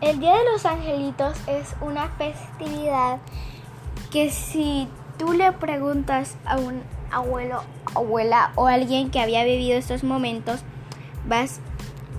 El 0.00 0.20
Día 0.20 0.36
de 0.36 0.44
los 0.52 0.64
Angelitos 0.64 1.36
es 1.48 1.74
una 1.80 2.08
festividad 2.10 3.18
que 4.12 4.30
si 4.30 4.88
tú 5.18 5.32
le 5.32 5.50
preguntas 5.50 6.36
a 6.46 6.56
un 6.56 6.84
abuelo, 7.10 7.62
abuela 7.96 8.52
o 8.54 8.68
alguien 8.68 9.10
que 9.10 9.20
había 9.20 9.42
vivido 9.42 9.76
estos 9.76 10.04
momentos, 10.04 10.60
vas 11.26 11.58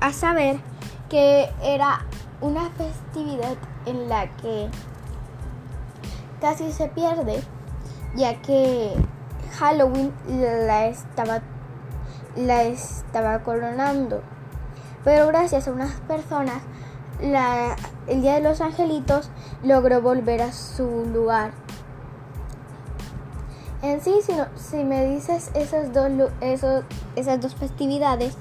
a 0.00 0.12
saber 0.12 0.58
que 1.08 1.48
era 1.62 2.06
una 2.40 2.70
festividad 2.70 3.56
en 3.86 4.08
la 4.08 4.26
que 4.38 4.68
casi 6.40 6.72
se 6.72 6.88
pierde, 6.88 7.40
ya 8.16 8.42
que 8.42 8.94
Halloween 9.60 10.12
la 10.26 10.86
estaba, 10.86 11.40
la 12.34 12.64
estaba 12.64 13.44
coronando. 13.44 14.22
Pero 15.04 15.28
gracias 15.28 15.68
a 15.68 15.72
unas 15.72 15.92
personas, 16.00 16.62
la, 17.22 17.76
el 18.06 18.22
Día 18.22 18.34
de 18.34 18.40
los 18.40 18.60
Angelitos 18.60 19.30
logró 19.62 20.00
volver 20.00 20.42
a 20.42 20.52
su 20.52 21.06
lugar. 21.12 21.52
En 23.82 24.02
sí, 24.02 24.14
si, 24.22 24.34
si 24.56 24.84
me 24.84 25.06
dices 25.06 25.50
esas 25.54 25.92
dos, 25.94 26.10
esas 27.16 27.40
dos 27.40 27.54
festividades, 27.54 28.36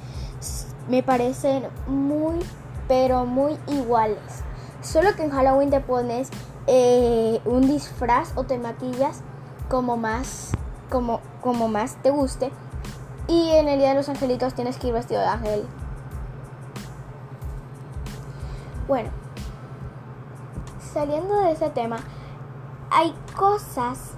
me 0.90 1.02
parecen 1.04 1.64
muy, 1.88 2.40
pero 2.88 3.26
muy 3.26 3.58
iguales. 3.68 4.44
Solo 4.82 5.16
que 5.16 5.24
en 5.24 5.30
Halloween 5.30 5.70
te 5.70 5.80
pones 5.80 6.30
eh, 6.68 7.40
un 7.46 7.68
disfraz 7.68 8.34
o 8.36 8.44
te 8.44 8.58
maquillas 8.58 9.22
como 9.70 9.98
más, 9.98 10.52
como, 10.90 11.22
como 11.42 11.68
más 11.68 11.96
te 12.02 12.10
guste. 12.10 12.52
Y 13.28 13.52
en 13.52 13.68
el 13.70 13.80
Día 13.80 13.90
de 13.90 13.96
los 13.96 14.10
Angelitos 14.10 14.56
tienes 14.56 14.78
que 14.78 14.88
ir 14.88 14.94
vestido 14.94 15.22
de 15.22 15.28
ángel. 15.28 15.66
Bueno, 18.90 19.12
saliendo 20.80 21.42
de 21.42 21.52
ese 21.52 21.70
tema, 21.70 21.98
hay 22.90 23.14
cosas 23.38 24.14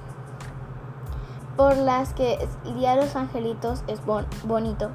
por 1.58 1.76
las 1.76 2.14
que 2.14 2.48
el 2.64 2.76
Día 2.76 2.96
de 2.96 3.02
los 3.02 3.18
Angelitos 3.18 3.84
es 3.88 4.00
bonito. 4.46 4.90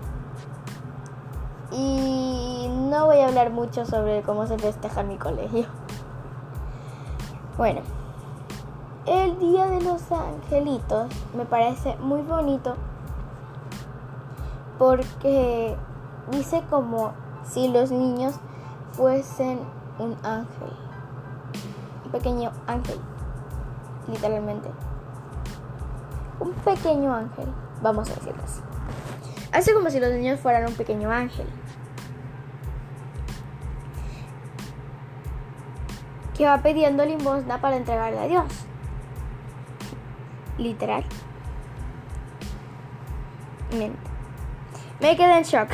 Y 1.71 2.69
no 2.71 3.05
voy 3.05 3.19
a 3.19 3.29
hablar 3.29 3.51
mucho 3.51 3.85
sobre 3.85 4.23
cómo 4.23 4.47
se 4.47 4.59
festeja 4.59 5.03
en 5.03 5.09
mi 5.09 5.19
colegio. 5.19 5.67
Bueno, 7.59 7.83
el 9.05 9.39
Día 9.39 9.67
de 9.67 9.83
los 9.83 10.11
Angelitos 10.11 11.09
me 11.37 11.45
parece 11.45 11.97
muy 11.99 12.23
bonito 12.23 12.77
porque 14.79 15.77
dice 16.31 16.63
como 16.71 17.13
si 17.45 17.69
los 17.69 17.91
niños 17.91 18.41
fuesen 18.97 19.61
un 19.99 20.17
ángel, 20.25 20.73
un 22.05 22.11
pequeño 22.11 22.51
ángel, 22.67 22.99
literalmente. 24.09 24.71
Un 26.41 26.53
pequeño 26.53 27.15
ángel, 27.15 27.47
vamos 27.83 28.11
a 28.11 28.15
decirlo 28.15 28.43
así. 28.43 28.61
Hace 29.53 29.75
como 29.75 29.91
si 29.91 30.01
los 30.01 30.11
niños 30.11 30.41
fueran 30.41 30.67
un 30.67 30.75
pequeño 30.75 31.11
ángel. 31.11 31.47
Que 36.37 36.45
va 36.45 36.63
pidiendo 36.63 37.05
limosna 37.05 37.61
para 37.61 37.77
entregarle 37.77 38.19
a 38.19 38.27
Dios. 38.27 38.45
Literal. 40.59 41.05
Me 45.01 45.17
quedé 45.17 45.39
en 45.39 45.45
shock. 45.45 45.71